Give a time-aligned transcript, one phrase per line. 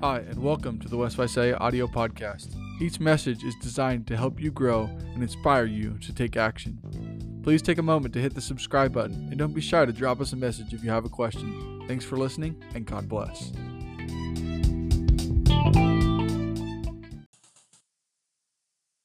[0.00, 2.54] Hi, and welcome to the West Visalia audio podcast.
[2.80, 6.78] Each message is designed to help you grow and inspire you to take action.
[7.42, 10.20] Please take a moment to hit the subscribe button and don't be shy to drop
[10.20, 11.82] us a message if you have a question.
[11.88, 13.50] Thanks for listening and God bless.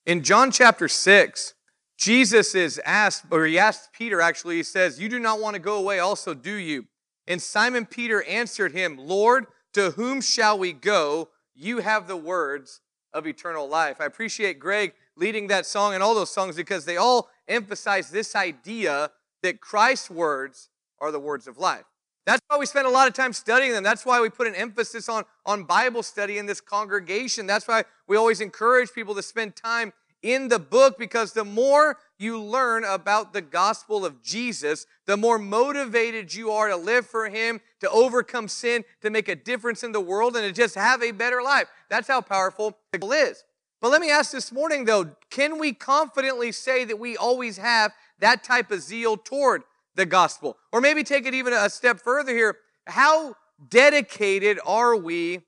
[0.06, 1.56] In John chapter 6,
[1.98, 5.60] Jesus is asked, or he asked Peter actually, he says, You do not want to
[5.60, 6.86] go away, also do you?
[7.28, 11.30] And Simon Peter answered him, Lord, to whom shall we go?
[11.56, 12.82] You have the words
[13.14, 13.98] of eternal life.
[14.00, 18.36] I appreciate Greg leading that song and all those songs because they all emphasize this
[18.36, 19.12] idea
[19.44, 20.70] that Christ's words
[21.00, 21.86] are the words of life.
[22.26, 23.84] That's why we spend a lot of time studying them.
[23.84, 27.46] That's why we put an emphasis on, on Bible study in this congregation.
[27.46, 29.92] That's why we always encourage people to spend time
[30.24, 35.38] in the book because the more you learn about the gospel of Jesus, the more
[35.38, 39.92] motivated you are to live for Him, to overcome sin, to make a difference in
[39.92, 41.68] the world, and to just have a better life.
[41.90, 43.44] That's how powerful the gospel is.
[43.82, 47.92] But let me ask this morning though can we confidently say that we always have
[48.20, 49.64] that type of zeal toward
[49.96, 50.58] the gospel?
[50.72, 52.60] Or maybe take it even a step further here.
[52.88, 53.36] How
[53.70, 55.42] dedicated are we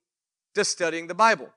[0.53, 1.49] to studying the Bible?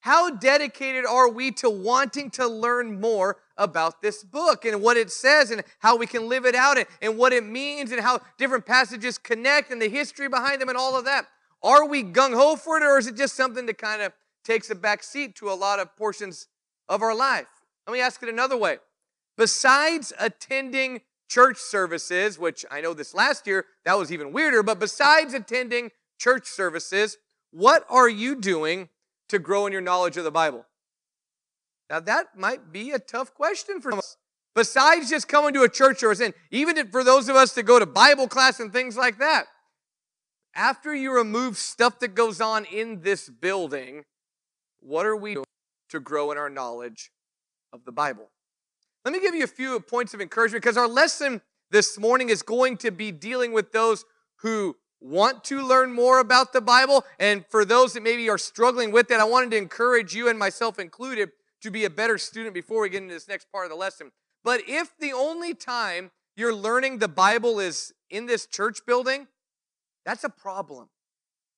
[0.00, 5.10] How dedicated are we to wanting to learn more about this book and what it
[5.10, 8.20] says and how we can live it out and, and what it means and how
[8.38, 11.26] different passages connect and the history behind them and all of that?
[11.62, 14.12] Are we gung ho for it or is it just something that kind of
[14.44, 16.46] takes a back seat to a lot of portions
[16.88, 17.48] of our life?
[17.86, 18.78] Let me ask it another way.
[19.36, 24.78] Besides attending church services, which I know this last year, that was even weirder, but
[24.78, 27.18] besides attending church services,
[27.50, 28.88] what are you doing
[29.28, 30.66] to grow in your knowledge of the Bible?
[31.90, 34.16] Now, that might be a tough question for us.
[34.54, 37.78] Besides just coming to a church service, and even for those of us that go
[37.78, 39.44] to Bible class and things like that,
[40.54, 44.04] after you remove stuff that goes on in this building,
[44.80, 45.44] what are we doing
[45.90, 47.12] to grow in our knowledge
[47.72, 48.30] of the Bible?
[49.04, 52.42] Let me give you a few points of encouragement because our lesson this morning is
[52.42, 54.04] going to be dealing with those
[54.36, 54.76] who
[55.08, 57.04] want to learn more about the Bible.
[57.18, 60.38] And for those that maybe are struggling with that, I wanted to encourage you and
[60.38, 61.30] myself included
[61.62, 64.12] to be a better student before we get into this next part of the lesson.
[64.44, 69.26] But if the only time you're learning the Bible is in this church building,
[70.04, 70.88] that's a problem.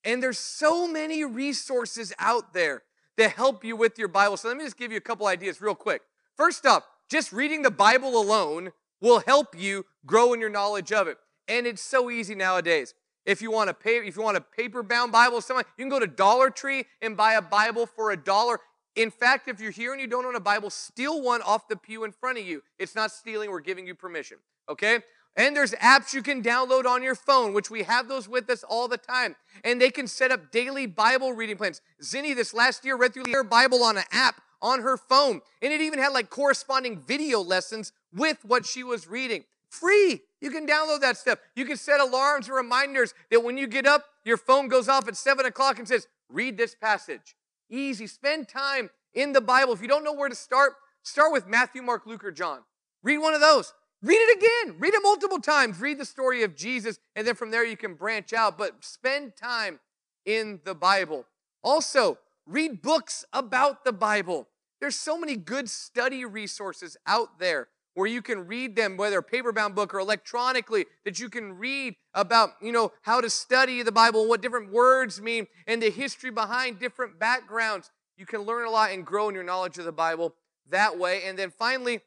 [0.04, 2.82] And there's so many resources out there
[3.16, 4.36] that help you with your Bible.
[4.36, 6.02] So let me just give you a couple ideas real quick.
[6.36, 8.70] First up, just reading the Bible alone
[9.00, 11.18] will help you grow in your knowledge of it.
[11.48, 12.94] And it's so easy nowadays.
[13.26, 15.90] If you want a pay, if you want a paper bound Bible, someone you can
[15.90, 18.60] go to Dollar Tree and buy a Bible for a dollar.
[18.96, 21.76] In fact, if you're here and you don't own a Bible, steal one off the
[21.76, 22.62] pew in front of you.
[22.78, 24.38] It's not stealing, we're giving you permission.
[24.68, 25.00] Okay?
[25.36, 28.64] And there's apps you can download on your phone, which we have those with us
[28.64, 29.36] all the time.
[29.62, 31.80] And they can set up daily Bible reading plans.
[32.02, 35.40] Zinni this last year read through her Bible on an app on her phone.
[35.62, 39.44] And it even had like corresponding video lessons with what she was reading.
[39.70, 40.22] Free.
[40.40, 41.38] You can download that stuff.
[41.54, 45.08] You can set alarms or reminders that when you get up, your phone goes off
[45.08, 47.36] at 7 o'clock and says, read this passage.
[47.70, 48.06] Easy.
[48.06, 49.72] Spend time in the Bible.
[49.72, 52.60] If you don't know where to start, start with Matthew, Mark, Luke, or John.
[53.02, 53.74] Read one of those.
[54.02, 54.76] Read it again.
[54.78, 55.80] Read it multiple times.
[55.80, 58.56] Read the story of Jesus, and then from there you can branch out.
[58.56, 59.80] But spend time
[60.24, 61.26] in the Bible.
[61.62, 64.48] Also, read books about the Bible.
[64.80, 67.68] There's so many good study resources out there
[67.98, 71.96] where you can read them, whether a paperbound book or electronically, that you can read
[72.14, 76.30] about, you know, how to study the Bible, what different words mean, and the history
[76.30, 77.90] behind different backgrounds.
[78.16, 80.36] You can learn a lot and grow in your knowledge of the Bible
[80.70, 81.22] that way.
[81.24, 82.00] And then finally,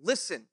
[0.00, 0.46] listen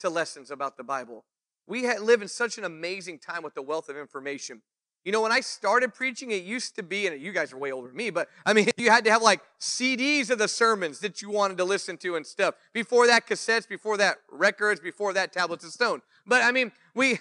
[0.00, 1.24] to lessons about the Bible.
[1.66, 4.60] We live in such an amazing time with the wealth of information.
[5.06, 7.70] You know, when I started preaching, it used to be, and you guys are way
[7.70, 10.98] older than me, but I mean, you had to have like CDs of the sermons
[10.98, 12.56] that you wanted to listen to and stuff.
[12.72, 16.02] Before that, cassettes, before that, records, before that, tablets of stone.
[16.26, 17.20] But I mean, we,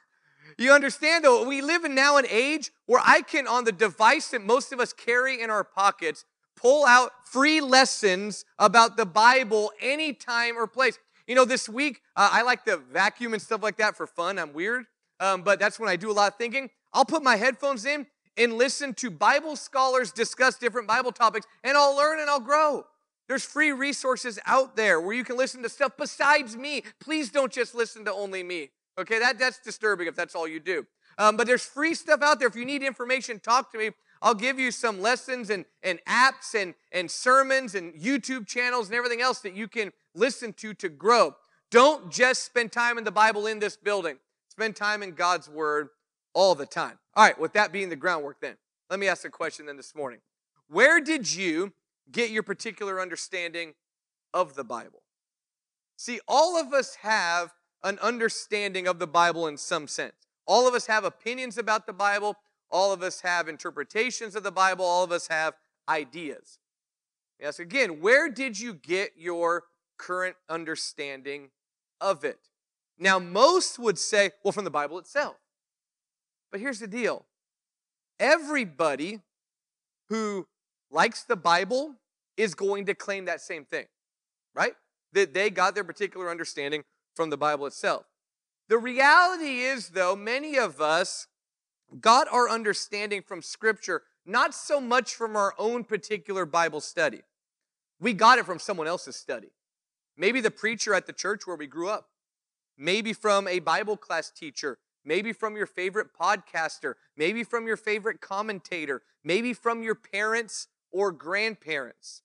[0.58, 4.28] you understand though, we live in now an age where I can, on the device
[4.32, 9.72] that most of us carry in our pockets, pull out free lessons about the Bible
[9.80, 10.98] anytime or place.
[11.26, 14.38] You know, this week, uh, I like to vacuum and stuff like that for fun.
[14.38, 14.84] I'm weird,
[15.18, 16.68] um, but that's when I do a lot of thinking.
[16.92, 18.06] I'll put my headphones in
[18.36, 22.84] and listen to Bible scholars discuss different Bible topics, and I'll learn and I'll grow.
[23.28, 26.82] There's free resources out there where you can listen to stuff besides me.
[27.00, 28.70] Please don't just listen to only me.
[28.98, 30.86] Okay, that, that's disturbing if that's all you do.
[31.18, 32.48] Um, but there's free stuff out there.
[32.48, 33.90] If you need information, talk to me.
[34.20, 38.96] I'll give you some lessons and, and apps and, and sermons and YouTube channels and
[38.96, 41.34] everything else that you can listen to to grow.
[41.70, 44.18] Don't just spend time in the Bible in this building.
[44.48, 45.88] Spend time in God's Word
[46.34, 46.98] all the time.
[47.14, 48.56] All right, with that being the groundwork, then,
[48.90, 50.20] let me ask a question then this morning.
[50.68, 51.72] Where did you
[52.10, 53.74] get your particular understanding
[54.32, 55.02] of the Bible?
[55.96, 57.52] See, all of us have
[57.84, 60.14] an understanding of the Bible in some sense.
[60.46, 62.36] All of us have opinions about the Bible.
[62.70, 64.84] All of us have interpretations of the Bible.
[64.84, 65.54] All of us have
[65.88, 66.58] ideas.
[67.38, 69.64] Yes, again, where did you get your
[69.98, 71.50] current understanding
[72.00, 72.38] of it?
[72.98, 75.36] Now, most would say, well, from the Bible itself.
[76.52, 77.24] But here's the deal
[78.20, 79.20] everybody
[80.10, 80.46] who
[80.90, 81.96] likes the Bible
[82.36, 83.86] is going to claim that same thing,
[84.54, 84.74] right?
[85.12, 86.84] That they got their particular understanding
[87.16, 88.04] from the Bible itself.
[88.68, 91.26] The reality is, though, many of us
[92.00, 97.22] got our understanding from Scripture not so much from our own particular Bible study.
[98.00, 99.48] We got it from someone else's study.
[100.16, 102.08] Maybe the preacher at the church where we grew up.
[102.78, 104.78] Maybe from a Bible class teacher.
[105.04, 106.94] Maybe from your favorite podcaster.
[107.16, 109.02] Maybe from your favorite commentator.
[109.24, 112.22] Maybe from your parents or grandparents.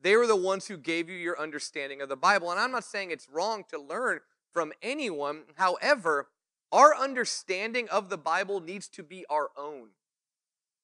[0.00, 2.50] They were the ones who gave you your understanding of the Bible.
[2.50, 4.20] And I'm not saying it's wrong to learn
[4.52, 5.42] from anyone.
[5.56, 6.28] However,
[6.72, 9.88] our understanding of the Bible needs to be our own,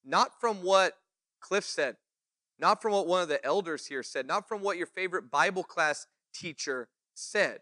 [0.05, 0.95] not from what
[1.41, 1.97] Cliff said,
[2.59, 5.63] not from what one of the elders here said, not from what your favorite Bible
[5.63, 7.61] class teacher said.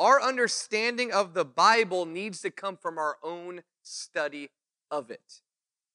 [0.00, 4.48] Our understanding of the Bible needs to come from our own study
[4.90, 5.42] of it.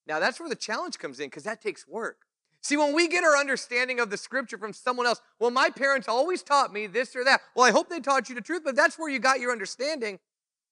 [0.06, 2.20] Now, that's where the challenge comes in because that takes work.
[2.62, 6.08] See, when we get our understanding of the scripture from someone else, well, my parents
[6.08, 7.42] always taught me this or that.
[7.56, 10.20] Well, I hope they taught you the truth, but that's where you got your understanding.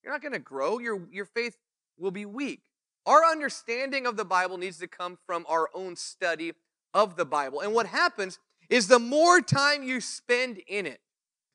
[0.03, 0.77] You're not going to grow.
[0.77, 1.57] Your, your faith
[1.97, 2.61] will be weak.
[3.07, 6.53] Our understanding of the Bible needs to come from our own study
[6.93, 7.61] of the Bible.
[7.61, 8.37] And what happens
[8.69, 10.99] is the more time you spend in it,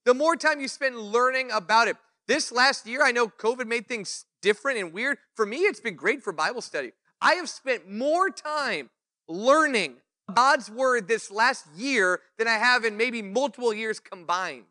[0.05, 1.97] the more time you spend learning about it.
[2.27, 5.19] This last year, I know COVID made things different and weird.
[5.35, 6.93] For me, it's been great for Bible study.
[7.21, 8.91] I have spent more time
[9.29, 9.97] learning
[10.35, 14.65] God's word this last year than I have in maybe multiple years combined.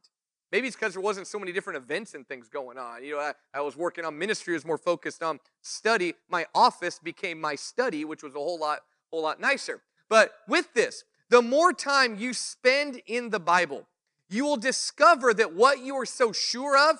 [0.51, 3.03] Maybe it's because there wasn't so many different events and things going on.
[3.03, 6.13] You know, I, I was working on ministry, was more focused on study.
[6.29, 8.79] My office became my study, which was a whole lot,
[9.12, 9.81] whole lot nicer.
[10.09, 13.88] But with this, the more time you spend in the Bible,
[14.29, 16.97] you will discover that what you are so sure of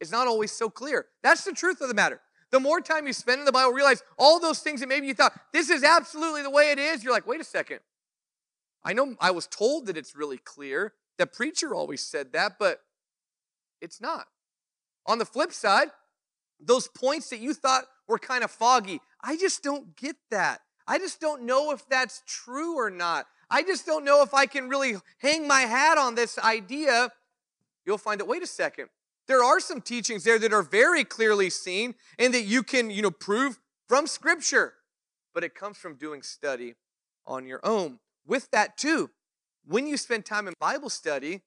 [0.00, 1.06] is not always so clear.
[1.22, 2.20] That's the truth of the matter.
[2.50, 5.14] The more time you spend in the Bible, realize all those things that maybe you
[5.14, 7.02] thought, this is absolutely the way it is.
[7.02, 7.80] You're like, wait a second.
[8.84, 10.92] I know I was told that it's really clear.
[11.18, 12.80] The preacher always said that, but
[13.80, 14.26] it's not.
[15.06, 15.88] On the flip side,
[16.60, 20.60] those points that you thought were kind of foggy, I just don't get that.
[20.86, 23.26] I just don't know if that's true or not.
[23.52, 27.12] I just don't know if I can really hang my hat on this idea.
[27.84, 28.88] You'll find that, wait a second,
[29.28, 33.02] there are some teachings there that are very clearly seen and that you can, you
[33.02, 34.72] know, prove from Scripture.
[35.34, 36.76] But it comes from doing study
[37.26, 39.10] on your own with that too.
[39.66, 41.42] When you spend time in Bible study,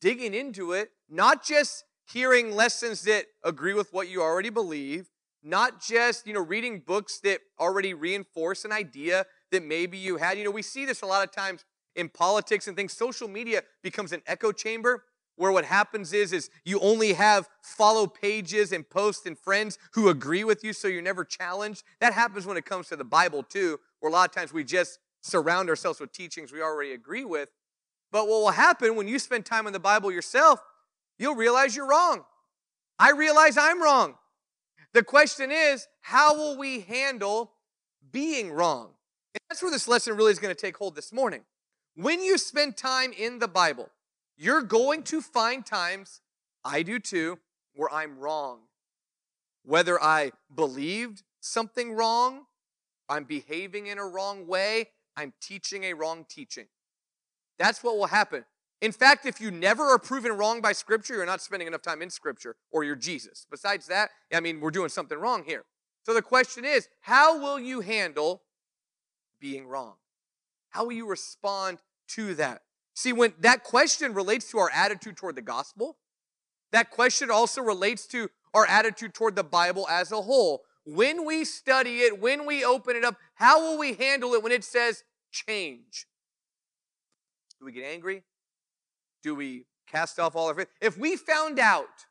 [0.00, 5.08] digging into it, not just hearing lessons that agree with what you already believe,
[5.40, 9.24] not just, you know, reading books that already reinforce an idea
[9.54, 10.36] that maybe you had.
[10.38, 11.64] You know, we see this a lot of times
[11.96, 12.92] in politics and things.
[12.92, 15.04] Social media becomes an echo chamber
[15.36, 20.08] where what happens is is you only have follow pages and posts and friends who
[20.08, 21.82] agree with you so you're never challenged.
[22.00, 24.64] That happens when it comes to the Bible too, where a lot of times we
[24.64, 27.48] just surround ourselves with teachings we already agree with.
[28.12, 30.60] But what will happen when you spend time in the Bible yourself,
[31.18, 32.24] you'll realize you're wrong.
[32.98, 34.14] I realize I'm wrong.
[34.92, 37.52] The question is, how will we handle
[38.12, 38.90] being wrong?
[39.34, 41.42] And that's where this lesson really is going to take hold this morning.
[41.96, 43.90] When you spend time in the Bible,
[44.36, 46.20] you're going to find times,
[46.64, 47.38] I do too,
[47.74, 48.60] where I'm wrong.
[49.64, 52.46] Whether I believed something wrong,
[53.08, 56.66] I'm behaving in a wrong way, I'm teaching a wrong teaching.
[57.58, 58.44] That's what will happen.
[58.80, 62.02] In fact, if you never are proven wrong by Scripture, you're not spending enough time
[62.02, 63.46] in Scripture or you're Jesus.
[63.50, 65.64] Besides that, I mean, we're doing something wrong here.
[66.04, 68.42] So the question is how will you handle
[69.44, 69.92] being wrong?
[70.70, 71.76] How will you respond
[72.08, 72.62] to that?
[72.94, 75.98] See, when that question relates to our attitude toward the gospel,
[76.72, 81.44] that question also relates to our attitude toward the Bible as a whole when we
[81.44, 85.04] study it, when we open it up, how will we handle it when it says
[85.30, 86.06] change?
[87.58, 88.22] Do we get angry?
[89.22, 90.68] Do we cast off all our faith?
[90.80, 92.06] If we found out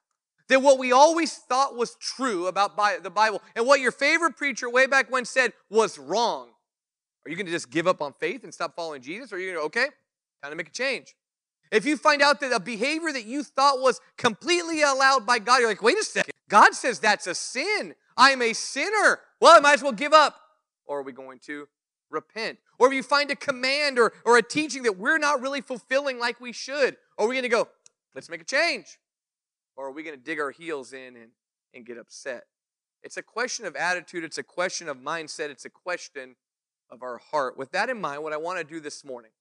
[0.49, 4.69] that what we always thought was true about the Bible and what your favorite preacher
[4.69, 6.52] way back when said was wrong,
[7.25, 9.31] are you going to just give up on faith and stop following Jesus?
[9.31, 9.87] Or are you going to, okay,
[10.41, 11.15] time to make a change?
[11.71, 15.59] If you find out that a behavior that you thought was completely allowed by God,
[15.59, 17.95] you're like, wait a second, God says that's a sin.
[18.15, 19.21] I'm a sinner.
[19.39, 20.35] Well, I might as well give up.
[20.85, 21.67] Or are we going to
[22.13, 22.59] repent.
[22.79, 26.19] Or if you find a command or, or a teaching that we're not really fulfilling
[26.19, 27.67] like we should, are we going to go,
[28.15, 28.99] let's make a change?
[29.75, 31.31] Or are we going to dig our heels in and,
[31.73, 32.43] and get upset?
[33.01, 36.35] It's a question of attitude, it's a question of mindset, it's a question
[36.89, 37.57] of our heart.
[37.57, 39.31] With that in mind, what I want to do this morning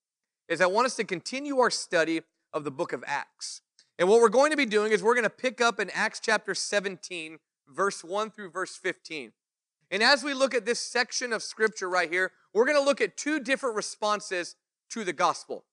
[0.49, 2.23] is I want us to continue our study
[2.53, 3.63] of the book of Acts.
[3.99, 6.21] And what we're going to be doing is we're going to pick up in Acts
[6.21, 9.33] chapter 17, verse 1 through verse 15.
[9.91, 13.01] And as we look at this section of scripture right here, we're going to look
[13.01, 14.57] at two different responses
[14.91, 15.65] to the gospel.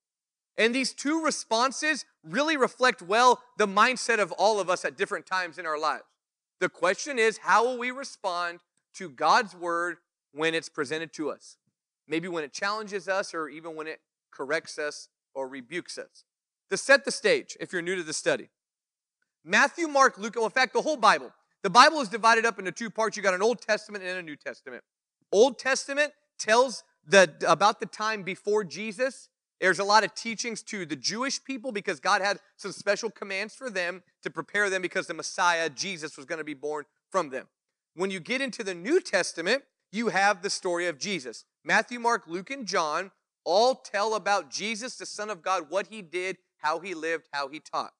[0.57, 5.25] And these two responses really reflect well the mindset of all of us at different
[5.25, 6.03] times in our lives.
[6.59, 8.59] The question is, how will we respond
[8.95, 9.97] to God's word
[10.33, 11.55] when it's presented to us?
[12.09, 14.01] Maybe when it challenges us or even when it
[14.31, 16.25] corrects us or rebukes us.
[16.71, 18.49] To set the stage, if you're new to the study,
[19.45, 21.31] Matthew, Mark, Luke, well, in fact, the whole Bible,
[21.63, 23.15] the Bible is divided up into two parts.
[23.15, 24.83] You got an Old Testament and a New Testament.
[25.31, 29.29] Old Testament tells the, about the time before Jesus.
[29.59, 33.53] There's a lot of teachings to the Jewish people because God had some special commands
[33.53, 37.29] for them to prepare them because the Messiah, Jesus, was going to be born from
[37.29, 37.47] them.
[37.95, 41.45] When you get into the New Testament, you have the story of Jesus.
[41.69, 43.11] Matthew, Mark, Luke, and John
[43.43, 47.47] all tell about Jesus, the Son of God, what he did, how he lived, how
[47.47, 47.91] he taught.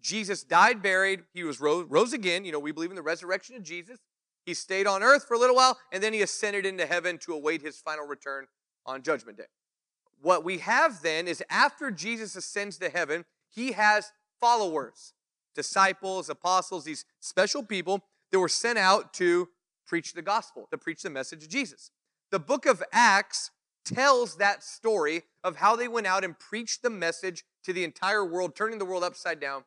[0.00, 2.44] Jesus died, buried, he was rose, rose again.
[2.44, 4.00] You know, we believe in the resurrection of Jesus.
[4.44, 7.32] He stayed on earth for a little while, and then he ascended into heaven to
[7.34, 8.46] await his final return
[8.84, 9.44] on Judgment Day.
[10.20, 15.12] What we have then is after Jesus ascends to heaven, he has followers,
[15.54, 18.02] disciples, apostles, these special people
[18.32, 19.50] that were sent out to
[19.86, 21.92] preach the gospel, to preach the message of Jesus.
[22.34, 23.52] The book of Acts
[23.84, 28.24] tells that story of how they went out and preached the message to the entire
[28.24, 29.62] world, turning the world upside down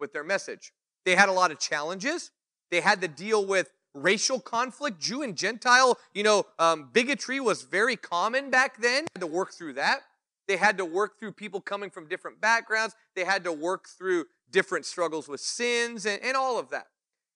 [0.00, 0.72] with their message.
[1.04, 2.30] They had a lot of challenges.
[2.70, 5.98] They had to deal with racial conflict, Jew and Gentile.
[6.14, 9.04] You know, um, bigotry was very common back then.
[9.20, 10.00] To work through that.
[10.48, 12.94] They had to work through people coming from different backgrounds.
[13.14, 16.86] They had to work through different struggles with sins and, and all of that.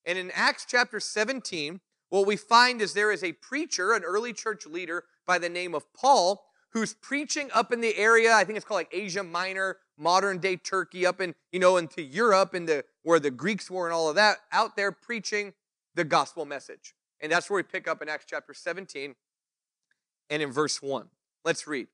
[0.07, 4.33] And in Acts chapter 17, what we find is there is a preacher, an early
[4.33, 8.57] church leader by the name of Paul, who's preaching up in the area, I think
[8.57, 12.85] it's called like Asia Minor, modern day Turkey, up in, you know, into Europe, into
[13.03, 15.53] where the Greeks were and all of that, out there preaching
[15.95, 16.95] the gospel message.
[17.21, 19.15] And that's where we pick up in Acts chapter 17
[20.31, 21.09] and in verse 1.
[21.45, 21.89] Let's read.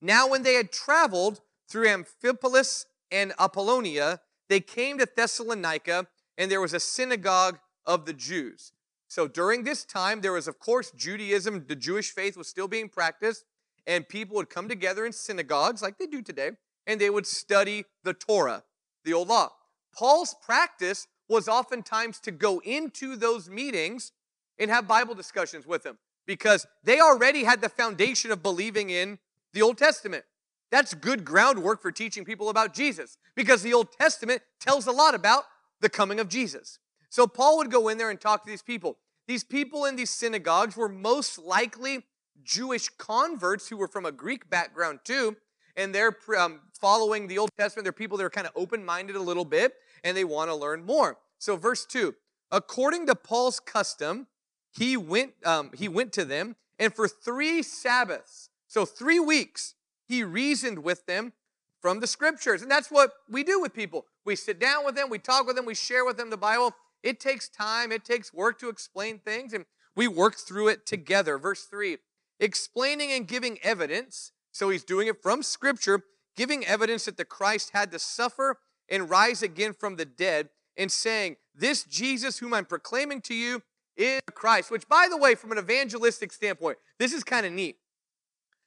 [0.00, 6.06] Now, when they had traveled through Amphipolis and Apollonia, they came to Thessalonica,
[6.36, 8.72] and there was a synagogue of the Jews.
[9.14, 12.88] So during this time, there was, of course, Judaism, the Jewish faith was still being
[12.88, 13.44] practiced,
[13.86, 16.50] and people would come together in synagogues like they do today,
[16.84, 18.64] and they would study the Torah,
[19.04, 19.52] the old law.
[19.96, 24.10] Paul's practice was oftentimes to go into those meetings
[24.58, 29.20] and have Bible discussions with them because they already had the foundation of believing in
[29.52, 30.24] the Old Testament.
[30.72, 35.14] That's good groundwork for teaching people about Jesus because the Old Testament tells a lot
[35.14, 35.44] about
[35.80, 36.80] the coming of Jesus.
[37.10, 38.98] So Paul would go in there and talk to these people.
[39.26, 42.04] These people in these synagogues were most likely
[42.42, 45.36] Jewish converts who were from a Greek background too,
[45.76, 47.84] and they're um, following the Old Testament.
[47.84, 50.54] They're people that are kind of open minded a little bit, and they want to
[50.54, 51.18] learn more.
[51.38, 52.14] So, verse 2
[52.52, 54.28] according to Paul's custom,
[54.70, 59.74] he went, um, he went to them, and for three Sabbaths, so three weeks,
[60.06, 61.32] he reasoned with them
[61.80, 62.62] from the scriptures.
[62.62, 64.06] And that's what we do with people.
[64.24, 66.74] We sit down with them, we talk with them, we share with them the Bible,
[67.04, 71.38] it takes time, it takes work to explain things, and we work through it together.
[71.38, 71.98] Verse 3
[72.40, 74.32] explaining and giving evidence.
[74.50, 76.02] So he's doing it from Scripture,
[76.36, 78.58] giving evidence that the Christ had to suffer
[78.88, 83.62] and rise again from the dead, and saying, This Jesus whom I'm proclaiming to you
[83.96, 84.70] is Christ.
[84.70, 87.76] Which, by the way, from an evangelistic standpoint, this is kind of neat.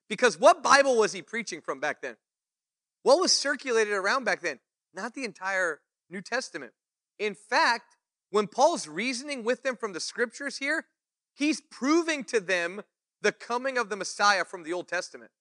[0.09, 2.15] Because what Bible was he preaching from back then?
[3.03, 4.59] What was circulated around back then?
[4.93, 6.73] Not the entire New Testament.
[7.19, 7.96] In fact,
[8.29, 10.85] when Paul's reasoning with them from the scriptures here,
[11.33, 12.81] he's proving to them
[13.21, 15.31] the coming of the Messiah from the Old Testament.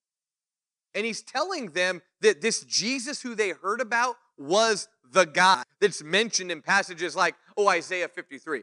[0.94, 6.02] And he's telling them that this Jesus who they heard about was the God that's
[6.02, 8.62] mentioned in passages like, oh, Isaiah 53.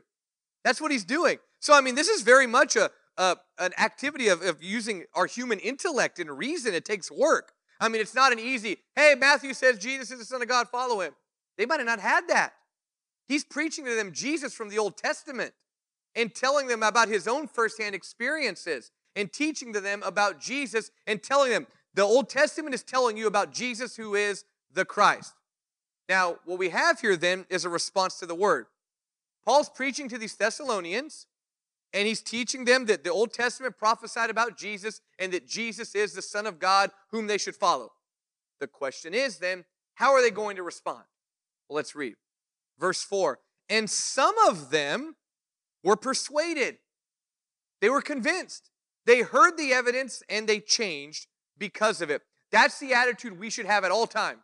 [0.63, 1.37] That's what he's doing.
[1.59, 5.25] So, I mean, this is very much a, a an activity of, of using our
[5.25, 6.73] human intellect and reason.
[6.73, 7.53] It takes work.
[7.79, 10.69] I mean, it's not an easy, hey, Matthew says Jesus is the Son of God,
[10.69, 11.13] follow him.
[11.57, 12.53] They might have not had that.
[13.27, 15.53] He's preaching to them Jesus from the Old Testament
[16.15, 21.21] and telling them about his own firsthand experiences and teaching to them about Jesus and
[21.21, 25.33] telling them the Old Testament is telling you about Jesus who is the Christ.
[26.09, 28.65] Now, what we have here then is a response to the word.
[29.45, 31.27] Paul's preaching to these Thessalonians,
[31.93, 36.13] and he's teaching them that the Old Testament prophesied about Jesus and that Jesus is
[36.13, 37.91] the Son of God whom they should follow.
[38.59, 39.65] The question is then,
[39.95, 41.03] how are they going to respond?
[41.69, 42.15] Well, let's read.
[42.79, 43.39] Verse 4
[43.69, 45.15] And some of them
[45.83, 46.77] were persuaded,
[47.81, 48.69] they were convinced.
[49.05, 51.27] They heard the evidence and they changed
[51.57, 52.21] because of it.
[52.51, 54.39] That's the attitude we should have at all times.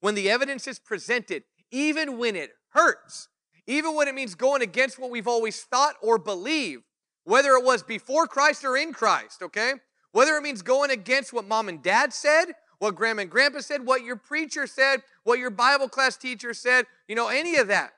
[0.00, 3.28] When the evidence is presented, even when it hurts,
[3.66, 6.84] even when it means going against what we've always thought or believed,
[7.24, 9.74] whether it was before Christ or in Christ, okay?
[10.12, 13.84] Whether it means going against what mom and dad said, what grandma and grandpa said,
[13.84, 17.92] what your preacher said, what your Bible class teacher said, you know, any of that.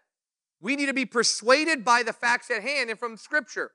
[0.61, 3.73] We need to be persuaded by the facts at hand and from Scripture.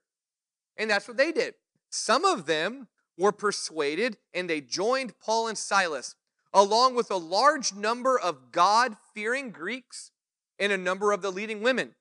[0.77, 1.55] And that's what they did.
[1.89, 6.15] Some of them were persuaded and they joined Paul and Silas,
[6.53, 10.11] along with a large number of God fearing Greeks
[10.59, 11.95] and a number of the leading women.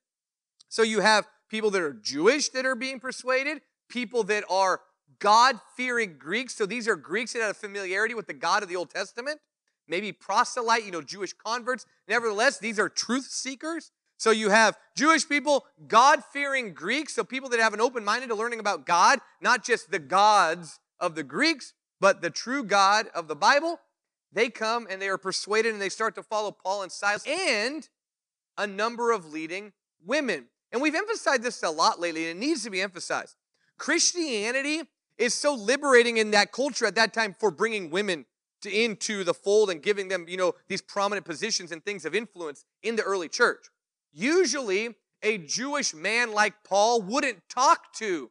[0.68, 4.80] So you have people that are Jewish that are being persuaded, people that are
[5.18, 6.54] God fearing Greeks.
[6.54, 9.40] So these are Greeks that had a familiarity with the God of the Old Testament,
[9.88, 11.86] maybe proselyte, you know, Jewish converts.
[12.08, 13.90] Nevertheless, these are truth seekers.
[14.16, 18.28] So you have Jewish people, God fearing Greeks, so people that have an open minded
[18.28, 23.06] to learning about God, not just the gods of the Greeks, but the true God
[23.14, 23.80] of the Bible.
[24.32, 27.88] They come and they are persuaded and they start to follow Paul and Silas and
[28.56, 29.72] a number of leading
[30.04, 30.46] women.
[30.72, 33.36] And we've emphasized this a lot lately, and it needs to be emphasized.
[33.78, 34.82] Christianity
[35.18, 38.26] is so liberating in that culture at that time for bringing women
[38.62, 42.14] to, into the fold and giving them, you know, these prominent positions and things of
[42.14, 43.66] influence in the early church.
[44.12, 48.30] Usually, a Jewish man like Paul wouldn't talk to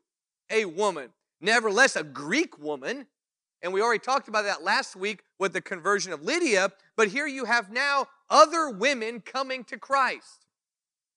[0.49, 1.09] a woman.
[1.41, 3.07] Nevertheless, a Greek woman,
[3.61, 7.27] and we already talked about that last week with the conversion of Lydia, but here
[7.27, 10.45] you have now other women coming to Christ.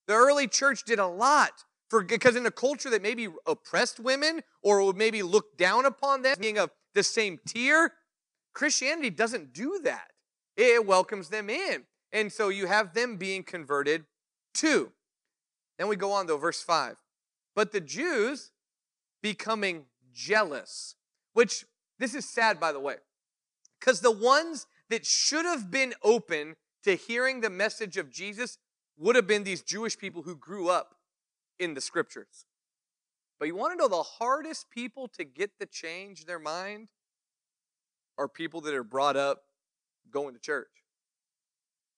[0.06, 4.42] The early church did a lot for because in a culture that maybe oppressed women
[4.62, 7.92] or would maybe look down upon them being of the same tier,
[8.54, 10.10] Christianity doesn't do that.
[10.56, 11.84] It welcomes them in.
[12.12, 14.04] And so you have them being converted
[14.54, 14.90] 2.
[15.78, 16.96] Then we go on, though, verse 5.
[17.54, 18.52] But the Jews
[19.22, 20.96] becoming jealous,
[21.34, 21.66] which
[21.98, 22.96] this is sad, by the way,
[23.78, 28.58] because the ones that should have been open to hearing the message of Jesus
[28.96, 30.95] would have been these Jewish people who grew up
[31.58, 32.46] in the scriptures.
[33.38, 36.88] But you want to know the hardest people to get to change their mind
[38.18, 39.42] are people that are brought up
[40.10, 40.68] going to church.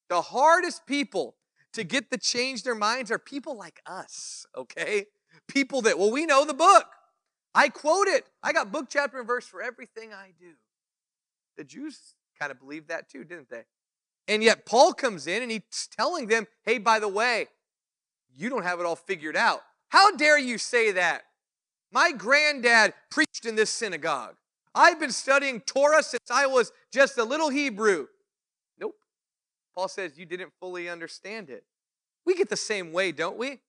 [0.08, 1.36] The hardest people
[1.74, 5.06] to get to change their minds are people like us, okay?
[5.46, 6.86] People that, well, we know the book.
[7.54, 8.26] I quote it.
[8.42, 10.52] I got book, chapter, and verse for everything I do.
[11.56, 13.64] The Jews kind of believed that too, didn't they?
[14.26, 17.48] And yet Paul comes in and he's telling them, hey, by the way,
[18.38, 19.60] you don't have it all figured out.
[19.88, 21.22] How dare you say that?
[21.92, 24.36] My granddad preached in this synagogue.
[24.74, 28.06] I've been studying Torah since I was just a little Hebrew.
[28.78, 28.94] Nope.
[29.74, 31.64] Paul says you didn't fully understand it.
[32.24, 33.60] We get the same way, don't we?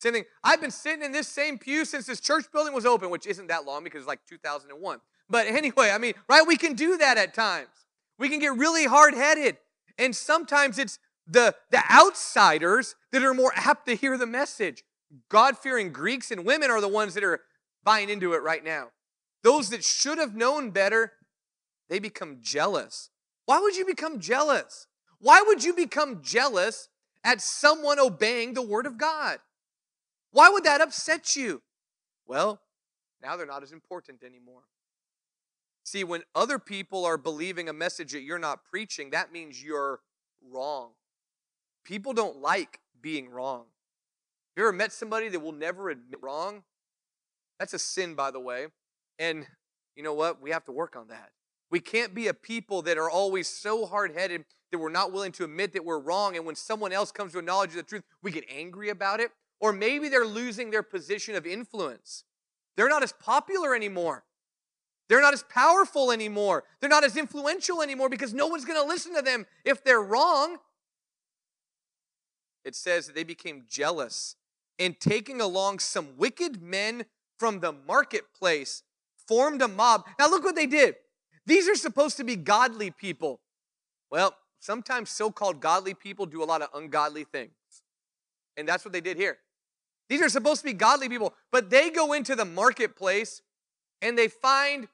[0.00, 0.24] Same thing.
[0.44, 3.46] I've been sitting in this same pew since this church building was open, which isn't
[3.46, 5.00] that long because it's like 2001.
[5.30, 6.46] But anyway, I mean, right?
[6.46, 7.68] We can do that at times.
[8.18, 9.56] We can get really hard headed.
[9.96, 14.82] And sometimes it's the, the outsiders that are more apt to hear the message.
[15.28, 17.40] God fearing Greeks and women are the ones that are
[17.84, 18.88] buying into it right now.
[19.42, 21.12] Those that should have known better,
[21.88, 23.10] they become jealous.
[23.46, 24.86] Why would you become jealous?
[25.20, 26.88] Why would you become jealous
[27.24, 29.38] at someone obeying the word of God?
[30.30, 31.62] Why would that upset you?
[32.26, 32.60] Well,
[33.22, 34.62] now they're not as important anymore.
[35.84, 40.00] See, when other people are believing a message that you're not preaching, that means you're
[40.42, 40.90] wrong.
[41.88, 43.60] People don't like being wrong.
[43.60, 46.62] Have you ever met somebody that will never admit wrong?
[47.58, 48.66] That's a sin, by the way.
[49.18, 49.46] And
[49.96, 50.42] you know what?
[50.42, 51.30] We have to work on that.
[51.70, 55.32] We can't be a people that are always so hard headed that we're not willing
[55.32, 56.36] to admit that we're wrong.
[56.36, 59.20] And when someone else comes to a knowledge of the truth, we get angry about
[59.20, 59.30] it.
[59.58, 62.24] Or maybe they're losing their position of influence.
[62.76, 64.24] They're not as popular anymore.
[65.08, 66.64] They're not as powerful anymore.
[66.80, 70.02] They're not as influential anymore because no one's going to listen to them if they're
[70.02, 70.58] wrong.
[72.64, 74.36] It says that they became jealous
[74.78, 77.04] and taking along some wicked men
[77.38, 78.82] from the marketplace
[79.26, 80.04] formed a mob.
[80.18, 80.96] Now, look what they did.
[81.46, 83.40] These are supposed to be godly people.
[84.10, 87.52] Well, sometimes so called godly people do a lot of ungodly things.
[88.56, 89.38] And that's what they did here.
[90.08, 93.42] These are supposed to be godly people, but they go into the marketplace
[94.00, 94.88] and they find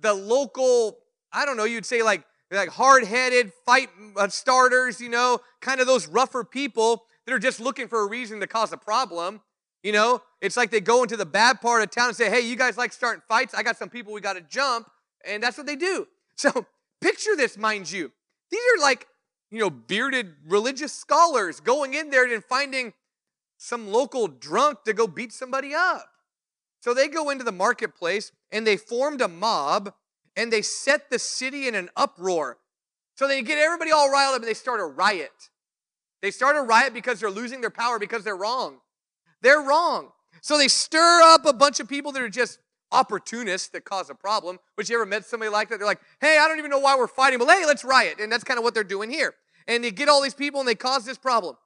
[0.00, 0.98] the local,
[1.32, 2.24] I don't know, you'd say like,
[2.56, 7.38] like hard headed fight uh, starters, you know, kind of those rougher people that are
[7.38, 9.40] just looking for a reason to cause a problem.
[9.82, 12.40] You know, it's like they go into the bad part of town and say, hey,
[12.40, 13.54] you guys like starting fights?
[13.54, 14.88] I got some people we got to jump.
[15.24, 16.06] And that's what they do.
[16.38, 16.66] So
[17.00, 18.12] picture this, mind you.
[18.50, 19.06] These are like,
[19.50, 22.92] you know, bearded religious scholars going in there and finding
[23.56, 26.10] some local drunk to go beat somebody up.
[26.80, 29.94] So they go into the marketplace and they formed a mob
[30.36, 32.58] and they set the city in an uproar.
[33.16, 35.50] So they get everybody all riled up and they start a riot.
[36.22, 38.78] They start a riot because they're losing their power because they're wrong.
[39.42, 40.10] They're wrong.
[40.42, 42.58] So they stir up a bunch of people that are just
[42.92, 44.58] opportunists that cause a problem.
[44.76, 45.78] But you ever met somebody like that?
[45.78, 48.20] They're like, hey, I don't even know why we're fighting, but hey, let's riot.
[48.20, 49.34] And that's kind of what they're doing here.
[49.66, 51.56] And they get all these people and they cause this problem.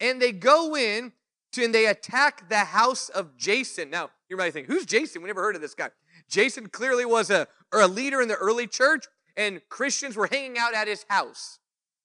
[0.00, 1.12] And they go in
[1.52, 3.90] to, and they attack the house of Jason.
[3.90, 5.22] Now, you might think, who's Jason?
[5.22, 5.90] We never heard of this guy.
[6.30, 10.74] Jason clearly was a, a leader in the early church, and Christians were hanging out
[10.74, 11.58] at his house.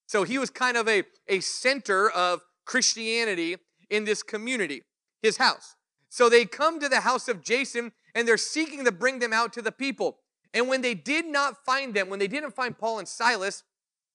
[0.08, 3.58] So he was kind of a, a center of Christianity
[3.90, 4.84] in this community,
[5.22, 5.76] his house.
[6.10, 9.54] So they come to the house of Jason and they're seeking to bring them out
[9.54, 10.18] to the people.
[10.54, 13.64] And when they did not find them, when they didn't find Paul and Silas,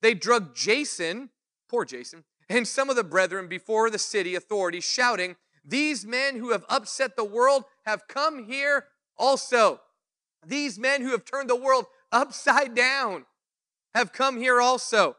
[0.01, 1.31] they drug Jason,
[1.69, 6.53] poor Jason, and some of the brethren before the city authorities, shouting, These men who
[6.53, 8.87] have upset the world have come here
[9.19, 9.81] also.
[10.47, 13.27] These men who have turned the world upside down
[13.95, 15.17] have come here also.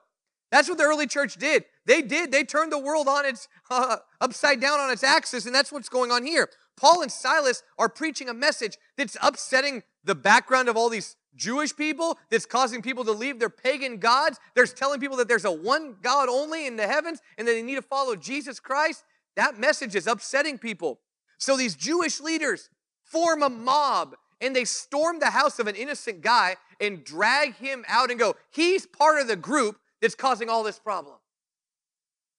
[0.52, 1.66] That's what the early church did.
[1.86, 2.32] They did.
[2.32, 5.90] They turned the world on its uh, upside down on its axis, and that's what's
[5.90, 6.50] going on here.
[6.78, 11.76] Paul and Silas are preaching a message that's upsetting the background of all these Jewish
[11.76, 14.40] people, that's causing people to leave their pagan gods.
[14.56, 17.62] There's telling people that there's a one God only in the heavens and that they
[17.62, 19.04] need to follow Jesus Christ.
[19.36, 21.00] That message is upsetting people.
[21.38, 22.70] So these Jewish leaders
[23.04, 27.86] form a mob and they storm the house of an innocent guy and drag him
[27.88, 31.16] out and go, he's part of the group that's causing all this problem.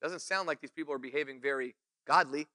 [0.03, 2.49] Doesn't sound like these people are behaving very godly.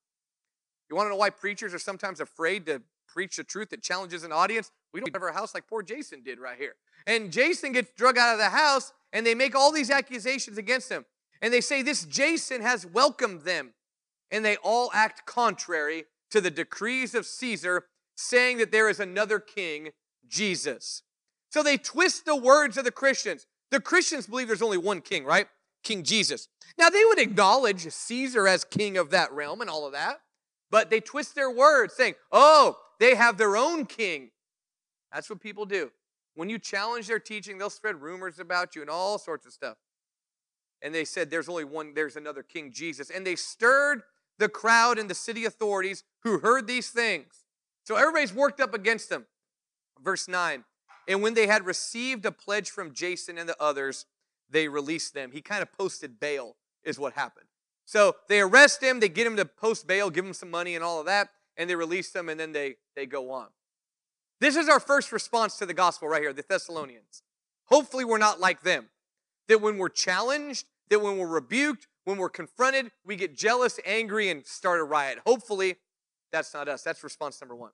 [0.89, 4.23] You want to know why preachers are sometimes afraid to preach the truth that challenges
[4.23, 4.71] an audience?
[4.93, 6.75] We don't have our house like poor Jason did right here.
[7.05, 10.89] And Jason gets drug out of the house, and they make all these accusations against
[10.89, 11.05] him.
[11.41, 13.73] And they say, This Jason has welcomed them.
[14.29, 17.85] And they all act contrary to the decrees of Caesar,
[18.17, 19.91] saying that there is another king,
[20.27, 21.03] Jesus.
[21.49, 23.45] So they twist the words of the Christians.
[23.71, 25.47] The Christians believe there's only one king, right?
[25.83, 26.49] King Jesus.
[26.77, 30.19] Now, they would acknowledge Caesar as king of that realm and all of that,
[30.69, 34.31] but they twist their words saying, oh, they have their own king.
[35.13, 35.91] That's what people do.
[36.35, 39.77] When you challenge their teaching, they'll spread rumors about you and all sorts of stuff.
[40.81, 43.09] And they said, there's only one, there's another King Jesus.
[43.09, 44.01] And they stirred
[44.37, 47.45] the crowd and the city authorities who heard these things.
[47.87, 49.27] So everybody's worked up against them.
[50.03, 50.65] Verse 9
[51.07, 54.05] And when they had received a pledge from Jason and the others,
[54.49, 55.31] they released them.
[55.31, 57.45] He kind of posted bail, is what happened.
[57.85, 60.83] So they arrest him, they get him to post bail, give him some money and
[60.83, 63.47] all of that, and they release them, and then they, they go on.
[64.41, 67.23] This is our first response to the gospel right here, the Thessalonians.
[67.67, 68.89] Hopefully, we're not like them.
[69.47, 74.29] That when we're challenged, that when we're rebuked, when we're confronted, we get jealous, angry,
[74.29, 75.19] and start a riot.
[75.25, 75.77] Hopefully,
[76.31, 76.81] that's not us.
[76.83, 77.71] That's response number one.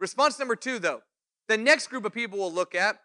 [0.00, 1.02] Response number two, though,
[1.48, 3.00] the next group of people we'll look at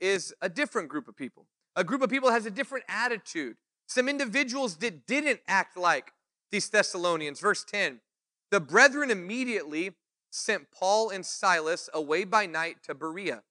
[0.00, 1.46] is a different group of people.
[1.76, 3.56] A group of people has a different attitude.
[3.86, 6.12] Some individuals that didn't act like
[6.50, 7.40] these Thessalonians.
[7.40, 8.00] Verse 10
[8.50, 9.92] The brethren immediately
[10.30, 13.42] sent Paul and Silas away by night to Berea.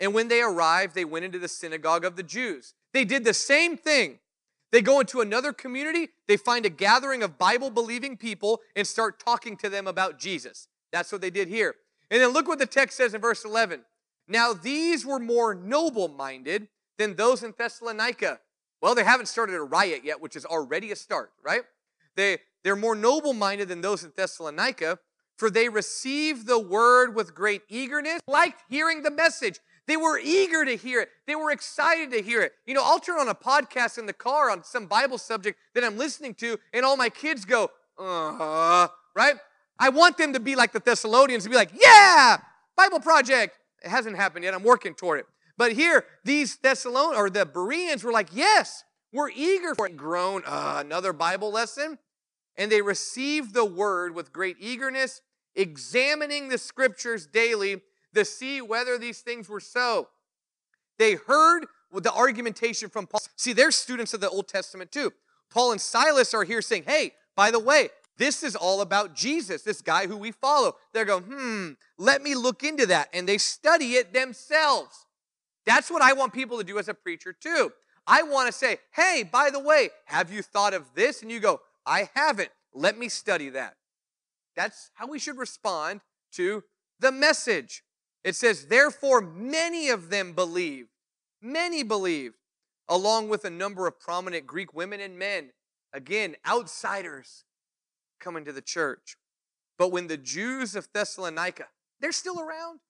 [0.00, 2.74] And when they arrived, they went into the synagogue of the Jews.
[2.92, 4.18] They did the same thing.
[4.74, 9.20] They go into another community, they find a gathering of Bible believing people and start
[9.24, 10.66] talking to them about Jesus.
[10.90, 11.76] That's what they did here.
[12.10, 13.82] And then look what the text says in verse 11.
[14.26, 16.66] Now, these were more noble minded
[16.98, 18.40] than those in Thessalonica.
[18.82, 21.62] Well, they haven't started a riot yet, which is already a start, right?
[22.16, 24.98] They, they're more noble minded than those in Thessalonica,
[25.38, 29.60] for they received the word with great eagerness, liked hearing the message.
[29.86, 31.10] They were eager to hear it.
[31.26, 32.52] They were excited to hear it.
[32.66, 35.84] You know, I'll turn on a podcast in the car on some Bible subject that
[35.84, 39.34] I'm listening to, and all my kids go, uh right?
[39.78, 42.38] I want them to be like the Thessalonians and be like, yeah,
[42.76, 43.58] Bible project.
[43.82, 44.54] It hasn't happened yet.
[44.54, 45.26] I'm working toward it.
[45.56, 49.96] But here, these Thessalonians or the Bereans were like, yes, we're eager for it.
[49.96, 51.98] Grown, uh, another Bible lesson.
[52.56, 55.20] And they received the word with great eagerness,
[55.54, 57.82] examining the scriptures daily
[58.14, 60.08] to see whether these things were so.
[60.98, 63.20] They heard the argumentation from Paul.
[63.36, 65.12] See, they're students of the Old Testament too.
[65.50, 69.62] Paul and Silas are here saying, hey, by the way, this is all about Jesus,
[69.62, 70.76] this guy who we follow.
[70.92, 73.08] They're going, hmm, let me look into that.
[73.12, 75.06] And they study it themselves.
[75.66, 77.72] That's what I want people to do as a preacher too.
[78.06, 81.22] I want to say, hey, by the way, have you thought of this?
[81.22, 82.50] And you go, I haven't.
[82.74, 83.76] Let me study that.
[84.56, 86.00] That's how we should respond
[86.32, 86.64] to
[87.00, 87.82] the message.
[88.24, 90.88] It says, Therefore, many of them believed.
[91.42, 92.36] Many believed,
[92.88, 95.50] along with a number of prominent Greek women and men.
[95.92, 97.44] Again, outsiders
[98.18, 99.16] coming to the church.
[99.78, 101.66] But when the Jews of Thessalonica,
[102.00, 102.80] they're still around.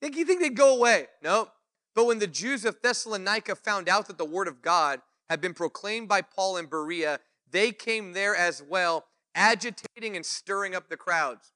[0.00, 1.06] Think you think they'd go away?
[1.22, 1.48] No.
[1.94, 5.54] But when the Jews of Thessalonica found out that the word of God had been
[5.54, 10.96] proclaimed by Paul in Berea, they came there as well, agitating and stirring up the
[10.96, 11.52] crowds.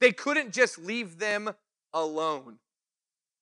[0.00, 1.54] They couldn't just leave them
[1.96, 2.58] alone.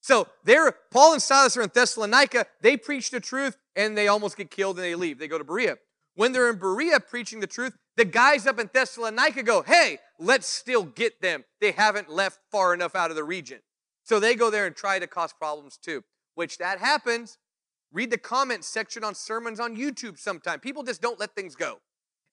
[0.01, 2.47] So there, Paul and Silas are in Thessalonica.
[2.61, 5.19] They preach the truth and they almost get killed and they leave.
[5.19, 5.77] They go to Berea.
[6.15, 10.47] When they're in Berea preaching the truth, the guys up in Thessalonica go, hey, let's
[10.47, 11.45] still get them.
[11.61, 13.61] They haven't left far enough out of the region.
[14.05, 17.39] So they go there and try to cause problems too, which that happens.
[17.93, 20.61] Read the comments section on sermons on YouTube sometime.
[20.61, 21.79] People just don't let things go.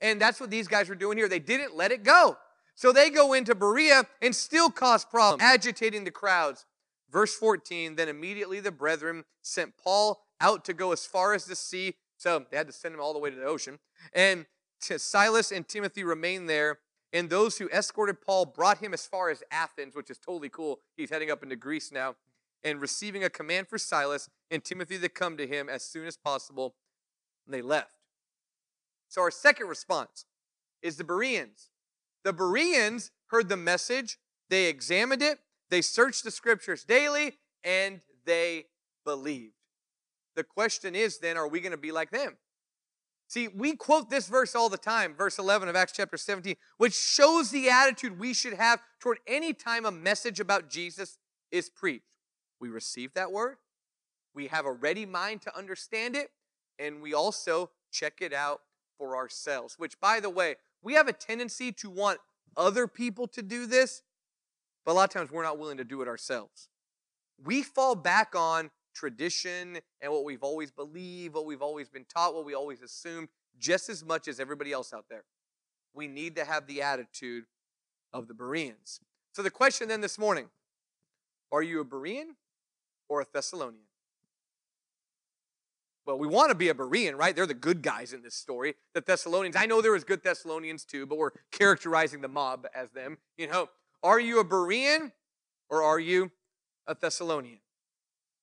[0.01, 1.29] And that's what these guys were doing here.
[1.29, 2.37] They didn't let it go.
[2.75, 6.65] So they go into Berea and still cause problems, agitating the crowds.
[7.11, 11.55] Verse 14 Then immediately the brethren sent Paul out to go as far as the
[11.55, 11.95] sea.
[12.17, 13.79] So they had to send him all the way to the ocean.
[14.13, 14.45] And
[14.79, 16.79] Silas and Timothy remained there.
[17.13, 20.79] And those who escorted Paul brought him as far as Athens, which is totally cool.
[20.95, 22.15] He's heading up into Greece now.
[22.63, 26.15] And receiving a command for Silas and Timothy to come to him as soon as
[26.15, 26.75] possible,
[27.47, 27.95] they left.
[29.09, 30.25] So our second response
[30.81, 31.70] is the Bereans.
[32.23, 38.65] The Bereans heard the message, they examined it, they searched the scriptures daily, and they
[39.05, 39.53] believed.
[40.35, 42.37] The question is then, are we going to be like them?
[43.27, 46.93] See, we quote this verse all the time, verse 11 of Acts chapter 17, which
[46.93, 51.17] shows the attitude we should have toward any time a message about Jesus
[51.49, 52.03] is preached.
[52.59, 53.55] We receive that word,
[54.35, 56.31] we have a ready mind to understand it,
[56.77, 58.61] and we also check it out
[58.97, 59.75] for ourselves.
[59.77, 62.19] Which, by the way, we have a tendency to want
[62.57, 64.01] other people to do this,
[64.85, 66.69] but a lot of times we're not willing to do it ourselves.
[67.43, 72.33] We fall back on tradition and what we've always believed, what we've always been taught,
[72.33, 75.23] what we always assumed, just as much as everybody else out there.
[75.93, 77.45] We need to have the attitude
[78.13, 78.99] of the Bereans.
[79.33, 80.49] So the question then this morning
[81.51, 82.35] are you a Berean
[83.09, 83.83] or a Thessalonian?
[86.05, 87.35] Well, we want to be a Berean, right?
[87.35, 88.73] They're the good guys in this story.
[88.93, 92.89] The Thessalonians, I know there was good Thessalonians too, but we're characterizing the mob as
[92.91, 93.17] them.
[93.37, 93.69] You know,
[94.01, 95.11] are you a Berean
[95.69, 96.31] or are you
[96.87, 97.59] a Thessalonian?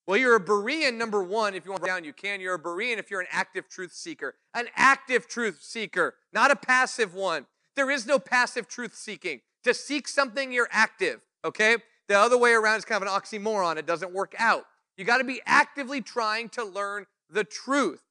[0.07, 2.40] Well, you're a Berean, number one, if you want to down, you can.
[2.40, 4.37] You're a Berean if you're an active truth seeker.
[4.55, 7.47] An active truth seeker, not a passive one.
[7.77, 9.40] There is no passive truth seeking.
[9.64, 11.77] To seek something, you're active, okay?
[12.09, 13.77] The other way around is kind of an oxymoron.
[13.77, 14.64] It doesn't work out.
[14.97, 18.02] You got to be actively trying to learn the truth.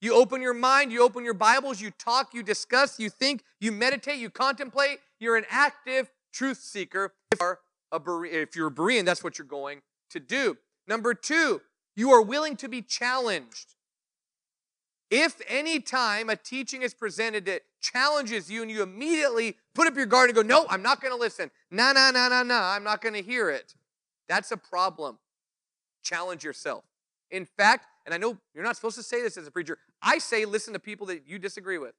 [0.00, 3.72] You open your mind, you open your Bibles, you talk, you discuss, you think, you
[3.72, 5.00] meditate, you contemplate.
[5.18, 7.14] You're an active truth seeker.
[7.32, 7.58] If you're
[7.90, 10.56] a, Berean, if you're a Berean, that's what you're going to do.
[10.86, 11.62] Number two,
[11.96, 13.74] you are willing to be challenged.
[15.10, 19.96] If any time a teaching is presented that challenges you and you immediately put up
[19.96, 21.50] your guard and go, No, I'm not going to listen.
[21.70, 23.74] No, no, no, no, no, I'm not going to hear it.
[24.28, 25.18] That's a problem.
[26.02, 26.84] Challenge yourself.
[27.30, 30.16] In fact, and I know you're not supposed to say this as a preacher, I
[30.16, 31.92] say listen to people that you disagree with.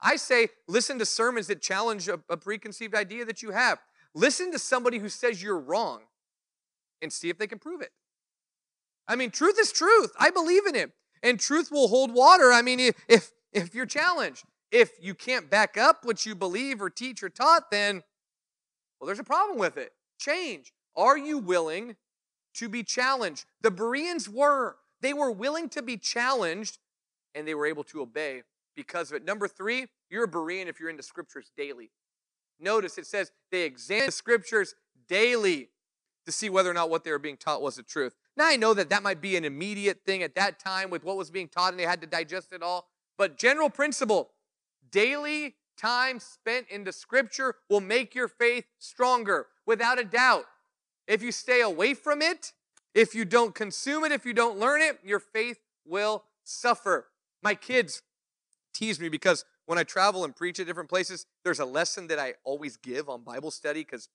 [0.00, 3.78] I say listen to sermons that challenge a, a preconceived idea that you have.
[4.14, 6.00] Listen to somebody who says you're wrong
[7.02, 7.90] and see if they can prove it.
[9.06, 10.12] I mean, truth is truth.
[10.18, 10.92] I believe in it.
[11.22, 12.50] And truth will hold water.
[12.50, 16.88] I mean, if if you're challenged, if you can't back up what you believe or
[16.88, 18.02] teach or taught, then
[18.98, 19.92] well, there's a problem with it.
[20.18, 20.72] Change.
[20.96, 21.96] Are you willing
[22.54, 23.44] to be challenged?
[23.60, 24.76] The Bereans were.
[25.00, 26.78] They were willing to be challenged
[27.34, 28.42] and they were able to obey
[28.74, 29.24] because of it.
[29.24, 31.90] Number three, you're a Berean if you're into scriptures daily.
[32.60, 34.74] Notice it says they examined the scriptures
[35.08, 35.70] daily
[36.26, 38.14] to see whether or not what they were being taught was the truth.
[38.36, 41.16] Now I know that that might be an immediate thing at that time with what
[41.16, 42.88] was being taught and they had to digest it all.
[43.16, 44.30] But general principle,
[44.90, 50.44] daily time spent in the scripture will make your faith stronger without a doubt.
[51.06, 52.52] If you stay away from it,
[52.94, 57.08] if you don't consume it, if you don't learn it, your faith will suffer.
[57.42, 58.02] My kids
[58.74, 62.18] tease me because when I travel and preach at different places, there's a lesson that
[62.18, 64.08] I always give on Bible study because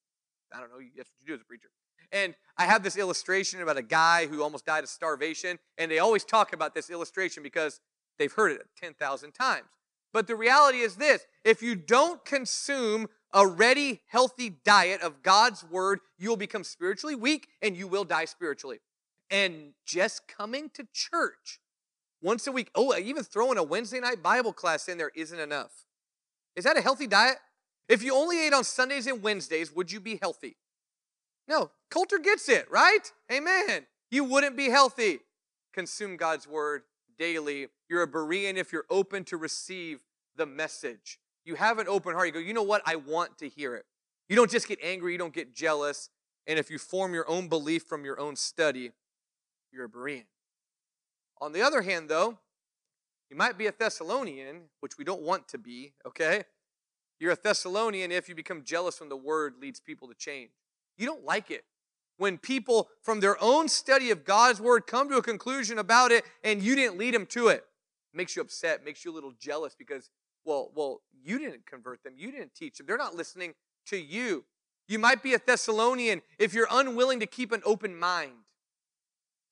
[0.53, 1.69] I don't know, that's what you do as a preacher.
[2.11, 5.99] And I have this illustration about a guy who almost died of starvation, and they
[5.99, 7.79] always talk about this illustration because
[8.19, 9.67] they've heard it 10,000 times.
[10.11, 15.63] But the reality is this if you don't consume a ready, healthy diet of God's
[15.63, 18.79] word, you will become spiritually weak and you will die spiritually.
[19.31, 21.59] And just coming to church
[22.21, 25.85] once a week, oh, even throwing a Wednesday night Bible class in there isn't enough.
[26.55, 27.37] Is that a healthy diet?
[27.89, 30.55] If you only ate on Sundays and Wednesdays, would you be healthy?
[31.47, 31.71] No.
[31.89, 33.11] Coulter gets it, right?
[33.31, 33.87] Amen.
[34.09, 35.19] You wouldn't be healthy.
[35.73, 36.83] Consume God's word
[37.17, 37.67] daily.
[37.89, 40.01] You're a Berean if you're open to receive
[40.35, 41.19] the message.
[41.45, 42.27] You have an open heart.
[42.27, 42.81] You go, you know what?
[42.85, 43.85] I want to hear it.
[44.29, 46.09] You don't just get angry, you don't get jealous.
[46.47, 48.91] And if you form your own belief from your own study,
[49.71, 50.23] you're a Berean.
[51.41, 52.37] On the other hand, though,
[53.29, 56.43] you might be a Thessalonian, which we don't want to be, okay?
[57.19, 60.51] You're a Thessalonian if you become jealous when the word leads people to change.
[60.97, 61.63] You don't like it
[62.17, 66.23] when people from their own study of God's word come to a conclusion about it
[66.43, 67.65] and you didn't lead them to it.
[68.13, 70.09] it makes you upset, makes you a little jealous because
[70.45, 72.87] well, well, you didn't convert them, you didn't teach them.
[72.87, 73.53] They're not listening
[73.87, 74.45] to you.
[74.87, 78.33] You might be a Thessalonian if you're unwilling to keep an open mind.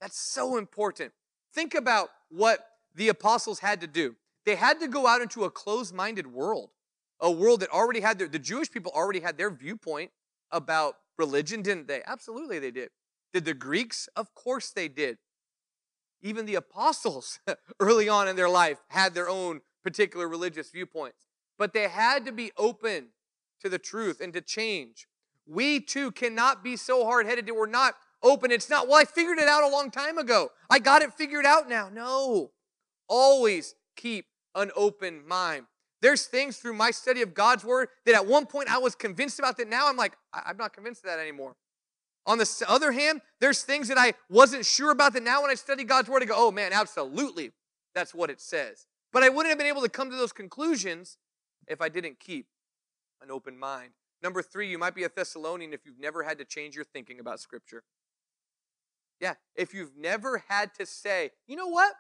[0.02, 1.14] That's so important.
[1.54, 2.60] Think about what
[2.96, 4.16] the apostles had to do.
[4.46, 6.72] They had to go out into a closed minded world,
[7.20, 10.12] a world that already had their, the Jewish people already had their viewpoint
[10.52, 12.02] about religion, didn't they?
[12.06, 12.90] Absolutely they did.
[13.34, 14.10] Did the Greeks?
[14.16, 15.18] Of course they did.
[16.22, 17.40] Even the apostles
[17.80, 21.28] early on in their life had their own particular religious viewpoints.
[21.58, 23.10] But they had to be open
[23.62, 25.08] to the truth and to change.
[25.48, 28.52] We too cannot be so hard headed that we're not open.
[28.52, 30.50] It's not, well, I figured it out a long time ago.
[30.70, 31.90] I got it figured out now.
[31.92, 32.52] No.
[33.08, 35.66] Always keep an open mind.
[36.02, 39.38] There's things through my study of God's word that at one point I was convinced
[39.38, 41.56] about that now I'm like, I'm not convinced of that anymore.
[42.26, 45.56] On the other hand, there's things that I wasn't sure about that now when I
[45.56, 47.52] study God's word, I go, oh man, absolutely,
[47.96, 48.86] that's what it says.
[49.12, 51.18] But I wouldn't have been able to come to those conclusions
[51.68, 52.48] if I didn't keep
[53.22, 53.92] an open mind.
[54.22, 57.20] Number three, you might be a Thessalonian if you've never had to change your thinking
[57.20, 57.84] about Scripture.
[59.20, 61.94] Yeah, if you've never had to say, you know what?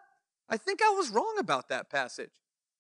[0.50, 2.32] I think I was wrong about that passage.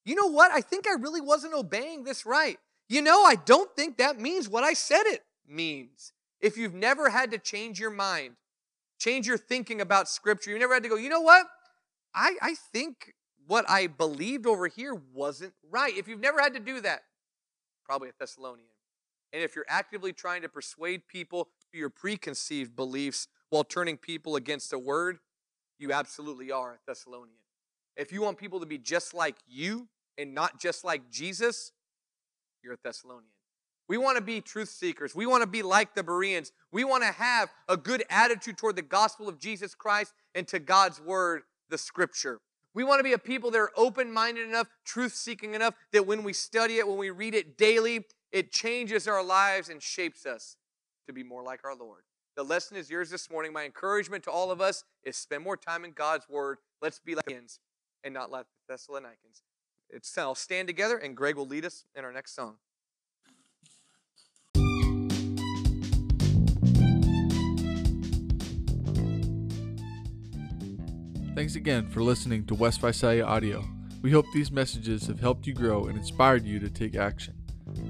[0.06, 0.52] You know what?
[0.52, 2.58] I think I really wasn't obeying this right.
[2.89, 6.13] You know, I don't think that means what I said it means.
[6.39, 8.36] If you've never had to change your mind,
[9.00, 11.46] change your thinking about Scripture, you never had to go, you know what?
[12.13, 13.13] I, I think
[13.52, 15.94] what I believed over here wasn't right.
[15.98, 17.04] If you've never had to do that,
[17.84, 18.70] probably a Thessalonian.
[19.34, 24.38] And if you're actively trying to persuade people to your preconceived beliefs while turning people
[24.38, 25.20] against the word,
[25.78, 27.36] you absolutely are a Thessalonian.
[27.98, 31.74] If you want people to be just like you and not just like Jesus,
[32.64, 33.34] you're a Thessalonian.
[33.90, 35.14] We want to be truth seekers.
[35.14, 36.54] We want to be like the Bereans.
[36.72, 40.60] We want to have a good attitude toward the gospel of Jesus Christ and to
[40.60, 42.40] God's word, the scripture.
[42.74, 46.08] We want to be a people that are open minded enough, truth seeking enough, that
[46.08, 50.26] when we study it, when we read it daily, it changes our lives and shapes
[50.26, 50.56] us
[51.08, 52.04] to be more like our Lord.
[52.38, 53.52] The lesson is yours this morning.
[53.52, 56.60] My encouragement to all of us is spend more time in God's Word.
[56.82, 57.60] Let's be like Bereans
[58.04, 59.44] and not like the Thessalonians.
[59.90, 62.56] It's, I'll stand together, and Greg will lead us in our next song.
[71.34, 73.63] Thanks again for listening to West Visalia Audio.
[74.02, 77.36] We hope these messages have helped you grow and inspired you to take action.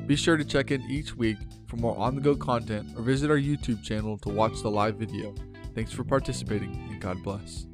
[0.05, 3.31] Be sure to check in each week for more on the go content or visit
[3.31, 5.33] our YouTube channel to watch the live video.
[5.73, 7.65] Thanks for participating and God bless.